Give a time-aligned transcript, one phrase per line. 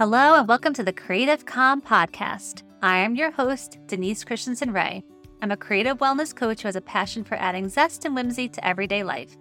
[0.00, 2.62] Hello, and welcome to the Creative Calm Podcast.
[2.80, 5.04] I am your host, Denise Christenson Rae.
[5.42, 8.66] I'm a creative wellness coach who has a passion for adding zest and whimsy to
[8.66, 9.36] everyday life.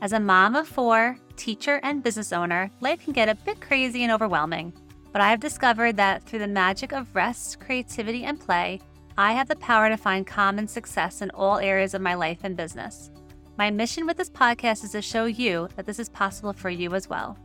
[0.00, 4.04] As a mom of four, teacher, and business owner, life can get a bit crazy
[4.04, 4.72] and overwhelming.
[5.10, 8.80] But I have discovered that through the magic of rest, creativity, and play,
[9.18, 12.38] I have the power to find calm and success in all areas of my life
[12.44, 13.10] and business.
[13.58, 16.94] My mission with this podcast is to show you that this is possible for you
[16.94, 17.36] as well.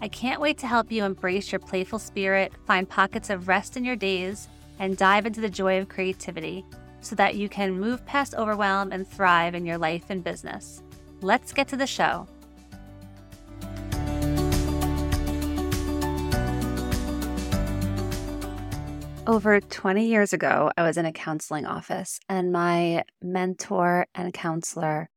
[0.00, 3.84] I can't wait to help you embrace your playful spirit, find pockets of rest in
[3.84, 4.46] your days,
[4.78, 6.64] and dive into the joy of creativity
[7.00, 10.84] so that you can move past overwhelm and thrive in your life and business.
[11.20, 12.28] Let's get to the show.
[19.26, 25.10] Over 20 years ago, I was in a counseling office, and my mentor and counselor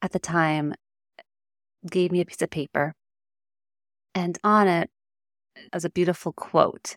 [0.00, 0.74] at the time
[1.90, 2.94] gave me a piece of paper
[4.14, 4.90] and on it
[5.72, 6.96] was a beautiful quote.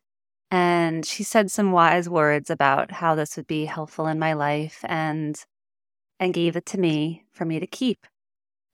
[0.49, 4.79] And she said some wise words about how this would be helpful in my life
[4.87, 5.37] and
[6.19, 8.07] and gave it to me for me to keep.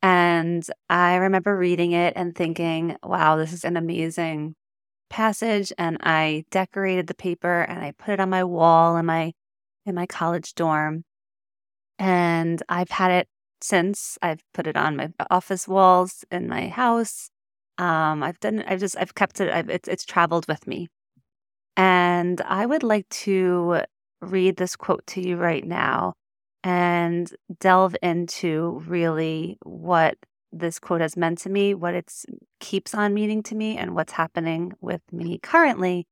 [0.02, 4.56] And I remember reading it and thinking, wow, this is an amazing
[5.10, 5.74] passage.
[5.78, 9.34] And I decorated the paper and I put it on my wall in my
[9.86, 11.04] in my college dorm.
[12.00, 13.28] And I've had it
[13.62, 14.18] since.
[14.22, 17.30] I've put it on my office walls in my house.
[17.78, 18.64] Um, I've done.
[18.68, 18.96] I've just.
[18.98, 19.52] I've kept it.
[19.52, 19.88] I've, it's.
[19.88, 20.90] It's traveled with me,
[21.76, 23.82] and I would like to
[24.22, 26.14] read this quote to you right now,
[26.64, 30.16] and delve into really what
[30.52, 32.14] this quote has meant to me, what it
[32.60, 36.06] keeps on meaning to me, and what's happening with me currently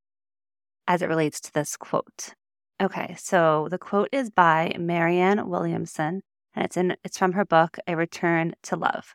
[0.88, 2.34] as it relates to this quote.
[2.81, 6.23] Okay, so the quote is by Marianne Williamson,
[6.56, 6.96] and it's in.
[7.03, 9.14] It's from her book, A Return to Love.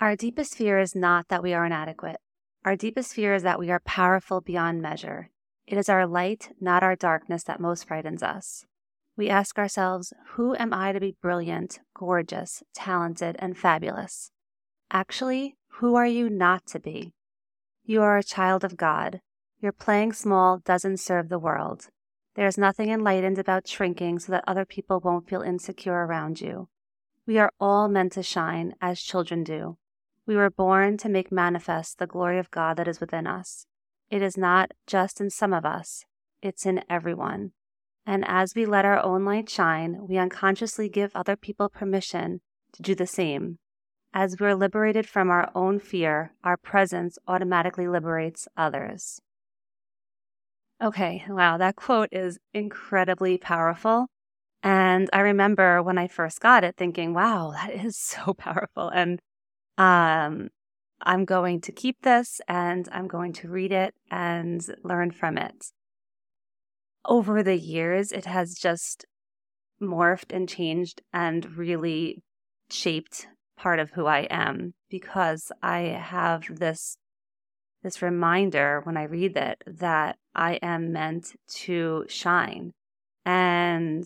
[0.00, 2.18] Our deepest fear is not that we are inadequate.
[2.64, 5.30] Our deepest fear is that we are powerful beyond measure.
[5.66, 8.64] It is our light, not our darkness, that most frightens us.
[9.16, 14.30] We ask ourselves, Who am I to be brilliant, gorgeous, talented, and fabulous?
[14.88, 17.12] Actually, who are you not to be?
[17.82, 19.20] You are a child of God.
[19.60, 21.88] Your playing small doesn't serve the world.
[22.36, 26.68] There is nothing enlightened about shrinking so that other people won't feel insecure around you.
[27.26, 29.76] We are all meant to shine as children do.
[30.28, 33.64] We were born to make manifest the glory of God that is within us.
[34.10, 36.04] It is not just in some of us,
[36.42, 37.52] it's in everyone.
[38.04, 42.42] And as we let our own light shine, we unconsciously give other people permission
[42.74, 43.58] to do the same.
[44.12, 49.22] As we're liberated from our own fear, our presence automatically liberates others.
[50.82, 54.08] Okay, wow, that quote is incredibly powerful.
[54.62, 58.90] And I remember when I first got it thinking, wow, that is so powerful.
[58.90, 59.20] And
[59.78, 60.48] um,
[61.00, 65.66] I'm going to keep this and I'm going to read it and learn from it.
[67.04, 69.06] Over the years, it has just
[69.80, 72.22] morphed and changed and really
[72.68, 76.98] shaped part of who I am because I have this
[77.84, 82.72] this reminder when I read it that I am meant to shine
[83.24, 84.04] and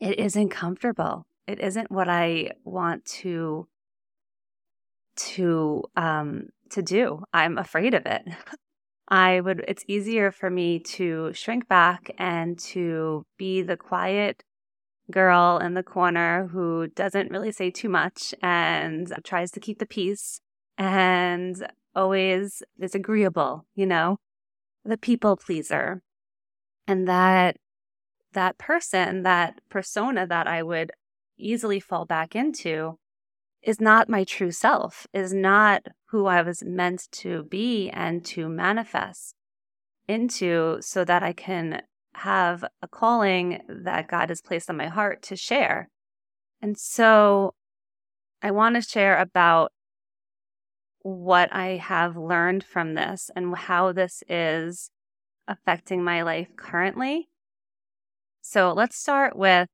[0.00, 1.26] it isn't comfortable.
[1.46, 3.68] It isn't what I want to
[5.18, 7.22] to um to do.
[7.32, 8.22] I'm afraid of it.
[9.08, 14.44] I would it's easier for me to shrink back and to be the quiet
[15.10, 19.86] girl in the corner who doesn't really say too much and tries to keep the
[19.86, 20.40] peace
[20.76, 24.18] and always is agreeable, you know,
[24.84, 26.02] the people pleaser.
[26.86, 27.56] And that
[28.34, 30.92] that person, that persona that I would
[31.38, 32.98] easily fall back into
[33.62, 38.48] is not my true self, is not who I was meant to be and to
[38.48, 39.34] manifest
[40.06, 41.82] into so that I can
[42.14, 45.88] have a calling that God has placed on my heart to share.
[46.60, 47.54] And so
[48.42, 49.72] I want to share about
[51.02, 54.90] what I have learned from this and how this is
[55.46, 57.28] affecting my life currently.
[58.42, 59.68] So let's start with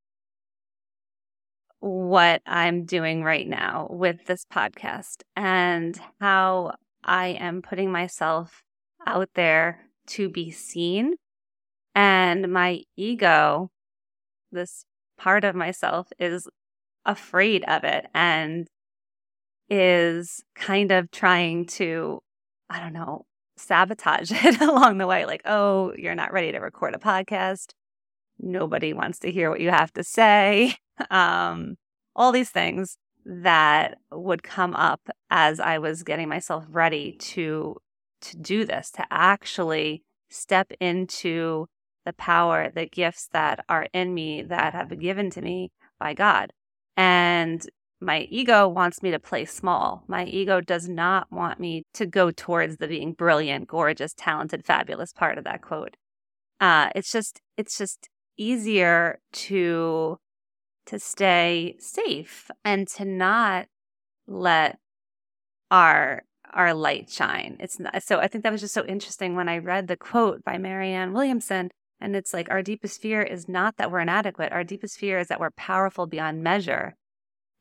[1.84, 8.62] what I'm doing right now with this podcast and how I am putting myself
[9.06, 11.16] out there to be seen.
[11.94, 13.70] And my ego,
[14.50, 14.86] this
[15.18, 16.48] part of myself, is
[17.04, 18.66] afraid of it and
[19.68, 22.20] is kind of trying to,
[22.70, 23.26] I don't know,
[23.58, 25.26] sabotage it along the way.
[25.26, 27.72] Like, oh, you're not ready to record a podcast.
[28.38, 30.76] Nobody wants to hear what you have to say
[31.10, 31.76] um,
[32.14, 35.00] all these things that would come up
[35.30, 37.76] as I was getting myself ready to
[38.20, 41.66] to do this, to actually step into
[42.04, 46.14] the power, the gifts that are in me that have been given to me by
[46.14, 46.52] God.
[46.96, 47.66] And
[48.00, 50.04] my ego wants me to play small.
[50.06, 55.12] My ego does not want me to go towards the being brilliant, gorgeous, talented, fabulous
[55.12, 55.96] part of that quote.
[56.60, 60.18] Uh, it's just, it's just easier to
[60.86, 63.66] to stay safe and to not
[64.26, 64.78] let
[65.70, 66.22] our
[66.52, 67.56] our light shine.
[67.58, 70.44] It's not, so I think that was just so interesting when I read the quote
[70.44, 71.70] by Marianne Williamson
[72.00, 74.52] and it's like our deepest fear is not that we're inadequate.
[74.52, 76.94] Our deepest fear is that we're powerful beyond measure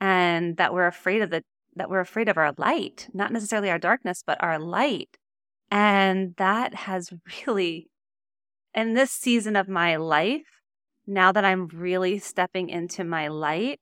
[0.01, 1.43] and that we're afraid of the
[1.75, 5.17] that we're afraid of our light, not necessarily our darkness, but our light.
[5.71, 7.09] And that has
[7.47, 7.87] really
[8.75, 10.52] in this season of my life,
[11.05, 13.79] now that I'm really stepping into my light,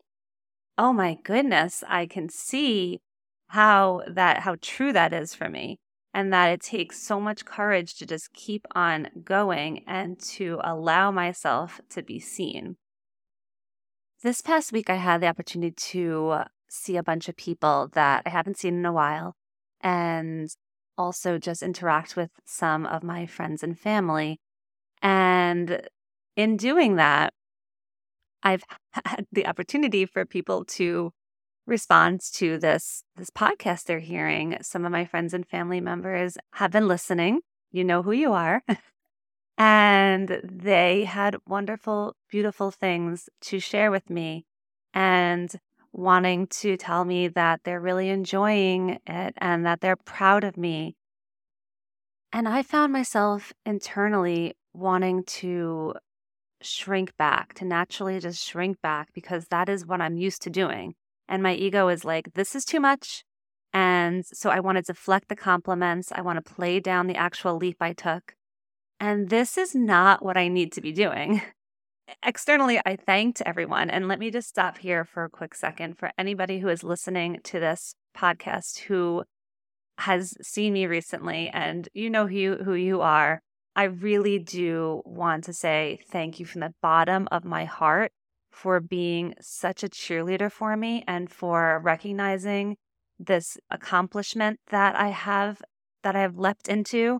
[0.77, 2.99] oh my goodness, I can see
[3.47, 5.77] how that how true that is for me
[6.13, 11.11] and that it takes so much courage to just keep on going and to allow
[11.11, 12.77] myself to be seen.
[14.23, 18.29] This past week I had the opportunity to see a bunch of people that I
[18.29, 19.35] haven't seen in a while
[19.81, 20.49] and
[20.97, 24.39] also just interact with some of my friends and family.
[25.01, 25.81] And
[26.35, 27.33] in doing that,
[28.43, 28.63] I've
[29.05, 31.11] had the opportunity for people to
[31.67, 34.57] respond to this this podcast they're hearing.
[34.61, 37.41] Some of my friends and family members have been listening.
[37.71, 38.63] You know who you are.
[39.57, 44.45] and they had wonderful, beautiful things to share with me
[44.93, 45.53] and
[45.93, 50.95] wanting to tell me that they're really enjoying it and that they're proud of me.
[52.33, 55.93] And I found myself internally wanting to
[56.61, 60.95] shrink back, to naturally just shrink back because that is what I'm used to doing.
[61.27, 63.23] And my ego is like, this is too much.
[63.73, 66.11] And so I want to deflect the compliments.
[66.11, 68.35] I want to play down the actual leap I took.
[68.99, 71.41] And this is not what I need to be doing.
[72.23, 73.89] Externally, I thanked everyone.
[73.89, 77.39] And let me just stop here for a quick second for anybody who is listening
[77.45, 79.23] to this podcast who
[79.97, 83.41] has seen me recently and you know who you, who you are.
[83.75, 88.11] I really do want to say thank you from the bottom of my heart
[88.51, 92.75] for being such a cheerleader for me and for recognizing
[93.17, 95.61] this accomplishment that I have
[96.03, 97.19] that I have leapt into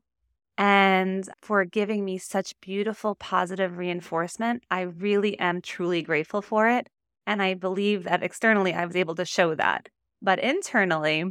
[0.58, 4.64] and for giving me such beautiful positive reinforcement.
[4.70, 6.90] I really am truly grateful for it
[7.26, 9.88] and I believe that externally I was able to show that.
[10.22, 11.26] But internally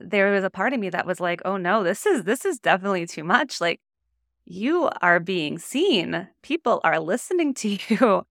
[0.00, 2.58] there was a part of me that was like, "Oh no, this is this is
[2.58, 3.80] definitely too much." Like
[4.44, 6.28] you are being seen.
[6.42, 8.26] People are listening to you.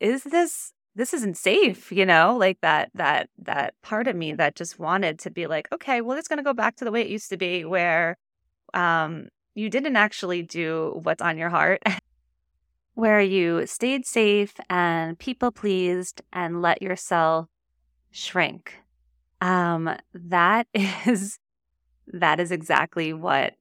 [0.00, 2.36] Is this this isn't safe, you know?
[2.36, 6.18] Like that that that part of me that just wanted to be like, okay, well
[6.18, 8.16] it's going to go back to the way it used to be where
[8.74, 11.82] um you didn't actually do what's on your heart.
[12.94, 17.48] where you stayed safe and people pleased and let yourself
[18.10, 18.74] shrink.
[19.40, 20.66] Um that
[21.06, 21.38] is
[22.06, 23.54] that is exactly what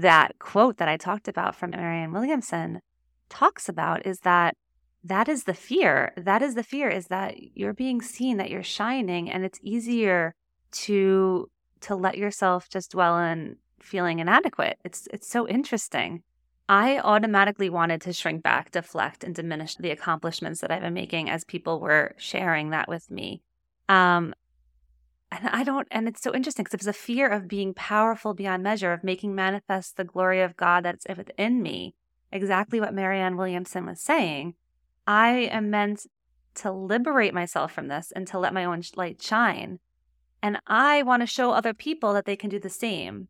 [0.00, 2.80] that quote that I talked about from Marianne Williamson
[3.28, 4.56] talks about is that
[5.04, 6.12] that is the fear.
[6.16, 10.34] That is the fear is that you're being seen, that you're shining, and it's easier
[10.72, 11.48] to
[11.82, 14.78] to let yourself just dwell in feeling inadequate.
[14.84, 16.22] It's it's so interesting.
[16.68, 21.30] I automatically wanted to shrink back, deflect, and diminish the accomplishments that I've been making
[21.30, 23.40] as people were sharing that with me.
[23.88, 24.34] Um,
[25.32, 28.62] and I don't, and it's so interesting because it's a fear of being powerful beyond
[28.62, 31.94] measure, of making manifest the glory of God that's within me.
[32.30, 34.54] Exactly what Marianne Williamson was saying.
[35.06, 36.06] I am meant
[36.56, 39.78] to liberate myself from this and to let my own light shine.
[40.42, 43.28] And I want to show other people that they can do the same.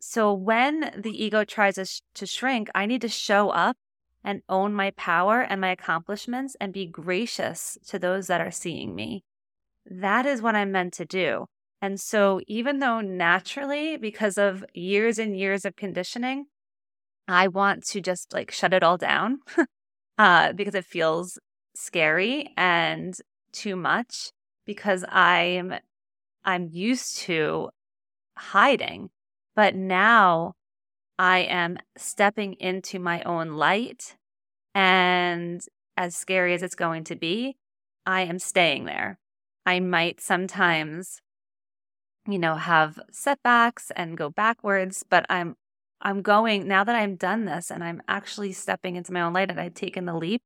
[0.00, 3.76] So when the ego tries to shrink, I need to show up
[4.24, 8.94] and own my power and my accomplishments and be gracious to those that are seeing
[8.94, 9.24] me
[9.88, 11.46] that is what I'm meant to do.
[11.80, 16.46] And so, even though naturally, because of years and years of conditioning,
[17.28, 19.38] I want to just like shut it all down
[20.18, 21.38] uh, because it feels
[21.76, 23.14] scary and
[23.52, 24.32] too much
[24.66, 25.74] because I'm
[26.44, 27.70] I'm used to
[28.36, 29.10] hiding.
[29.54, 30.54] But now
[31.18, 34.16] I am stepping into my own light.
[34.74, 35.60] And
[35.96, 37.56] as scary as it's going to be,
[38.06, 39.18] I am staying there.
[39.68, 41.20] I might sometimes,
[42.26, 45.56] you know, have setbacks and go backwards, but I'm
[46.00, 49.50] I'm going now that I'm done this and I'm actually stepping into my own light
[49.50, 50.40] and I've taken the leap,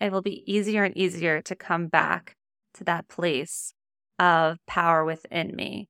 [0.00, 2.36] it will be easier and easier to come back
[2.74, 3.74] to that place
[4.20, 5.88] of power within me.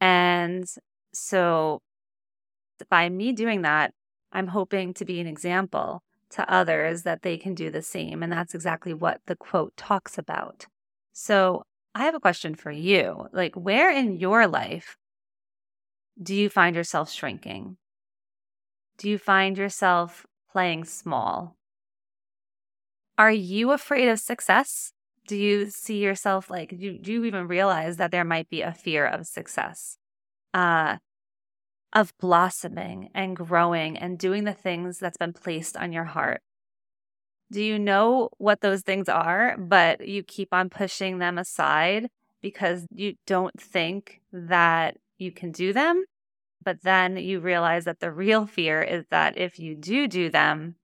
[0.00, 0.68] And
[1.12, 1.80] so
[2.88, 3.92] by me doing that,
[4.30, 6.04] I'm hoping to be an example
[6.36, 8.22] to others that they can do the same.
[8.22, 10.66] And that's exactly what the quote talks about.
[11.12, 13.28] So I have a question for you.
[13.32, 14.96] Like, where in your life
[16.22, 17.76] do you find yourself shrinking?
[18.98, 21.56] Do you find yourself playing small?
[23.18, 24.92] Are you afraid of success?
[25.26, 28.72] Do you see yourself like, do, do you even realize that there might be a
[28.72, 29.98] fear of success?
[30.54, 30.96] Uh,
[31.92, 36.40] of blossoming and growing and doing the things that's been placed on your heart?
[37.52, 42.08] Do you know what those things are, but you keep on pushing them aside
[42.40, 46.04] because you don't think that you can do them?
[46.62, 50.76] But then you realize that the real fear is that if you do do them,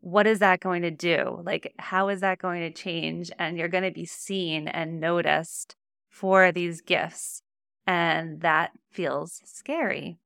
[0.00, 1.42] what is that going to do?
[1.44, 3.30] Like, how is that going to change?
[3.38, 5.76] And you're going to be seen and noticed
[6.08, 7.42] for these gifts.
[7.86, 10.18] And that feels scary.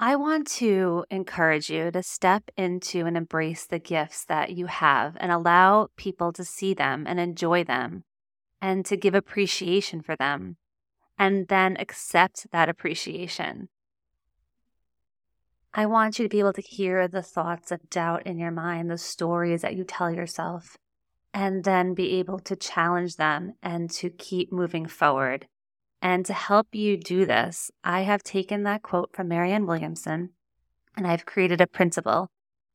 [0.00, 5.16] I want to encourage you to step into and embrace the gifts that you have
[5.18, 8.04] and allow people to see them and enjoy them
[8.62, 10.56] and to give appreciation for them
[11.18, 13.70] and then accept that appreciation.
[15.74, 18.90] I want you to be able to hear the thoughts of doubt in your mind,
[18.90, 20.76] the stories that you tell yourself,
[21.34, 25.48] and then be able to challenge them and to keep moving forward.
[26.00, 30.30] And to help you do this, I have taken that quote from Marianne Williamson
[30.96, 32.30] and I've created a printable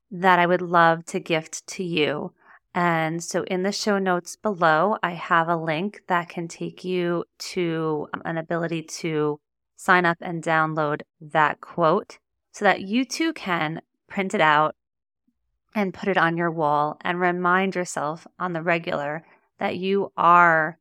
[0.10, 2.34] that I would love to gift to you.
[2.74, 7.26] And so in the show notes below, I have a link that can take you
[7.40, 9.40] to um, an ability to
[9.76, 12.18] sign up and download that quote
[12.52, 14.76] so that you too can print it out
[15.76, 19.26] and put it on your wall and remind yourself on the regular
[19.60, 20.78] that you are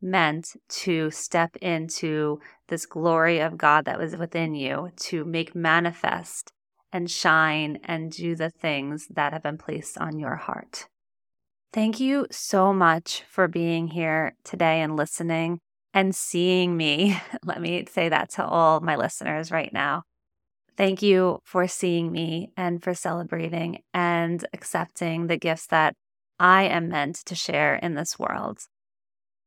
[0.00, 6.52] meant to step into this glory of God that was within you to make manifest
[6.92, 10.88] and shine and do the things that have been placed on your heart.
[11.72, 15.58] Thank you so much for being here today and listening
[15.92, 17.18] and seeing me.
[17.44, 20.04] Let me say that to all my listeners right now.
[20.76, 25.94] Thank you for seeing me and for celebrating and accepting the gifts that
[26.38, 28.60] I am meant to share in this world.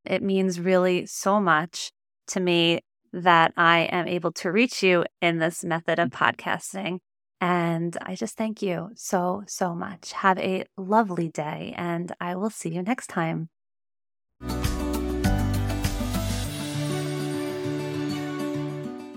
[0.04, 1.92] It means really so much
[2.28, 2.80] to me
[3.12, 6.24] that I am able to reach you in this method of mm-hmm.
[6.24, 6.98] podcasting.
[7.40, 10.12] And I just thank you so, so much.
[10.12, 13.48] Have a lovely day, and I will see you next time.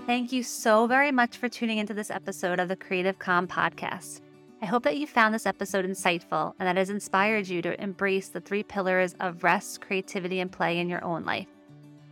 [0.06, 4.20] Thank you so very much for tuning into this episode of the Creative Calm podcast.
[4.64, 7.78] I hope that you found this episode insightful and that it has inspired you to
[7.82, 11.48] embrace the three pillars of rest, creativity, and play in your own life.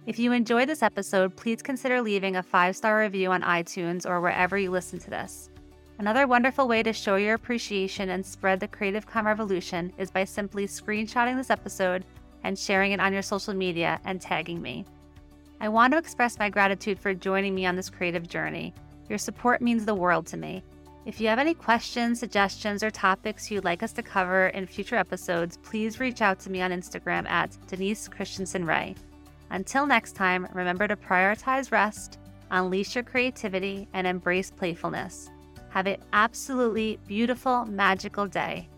[0.05, 4.21] If you enjoyed this episode, please consider leaving a five star review on iTunes or
[4.21, 5.49] wherever you listen to this.
[5.99, 10.25] Another wonderful way to show your appreciation and spread the Creative Calm revolution is by
[10.25, 12.05] simply screenshotting this episode
[12.45, 14.85] and sharing it on your social media and tagging me.
[15.63, 18.75] I want to express my gratitude for joining me on this creative journey.
[19.09, 20.63] Your support means the world to me.
[21.05, 24.95] If you have any questions, suggestions, or topics you'd like us to cover in future
[24.95, 28.95] episodes, please reach out to me on Instagram at Denise Christenson Rae.
[29.51, 32.21] Until next time, remember to prioritize rest,
[32.53, 35.29] unleash your creativity, and embrace playfulness.
[35.71, 38.69] Have an absolutely beautiful, magical day.